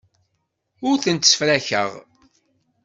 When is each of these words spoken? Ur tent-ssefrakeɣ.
Ur 0.87 0.95
tent-ssefrakeɣ. 1.03 1.89